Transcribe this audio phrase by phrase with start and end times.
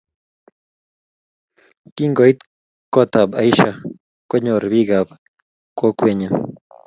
[1.95, 2.37] Kingoit
[2.93, 3.69] kotab Aisha
[4.29, 5.07] konyor bikap
[5.77, 6.21] kwekeny